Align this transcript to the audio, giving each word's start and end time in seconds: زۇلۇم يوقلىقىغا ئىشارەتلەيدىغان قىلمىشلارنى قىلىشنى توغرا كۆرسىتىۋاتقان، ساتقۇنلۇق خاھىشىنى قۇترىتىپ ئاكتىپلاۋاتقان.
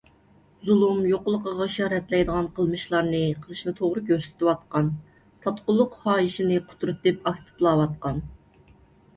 زۇلۇم 0.67 1.01
يوقلىقىغا 1.09 1.65
ئىشارەتلەيدىغان 1.71 2.47
قىلمىشلارنى 2.59 3.19
قىلىشنى 3.43 3.73
توغرا 3.81 4.03
كۆرسىتىۋاتقان، 4.07 4.89
ساتقۇنلۇق 5.45 5.95
خاھىشىنى 6.07 6.59
قۇترىتىپ 6.73 7.29
ئاكتىپلاۋاتقان. 7.33 8.27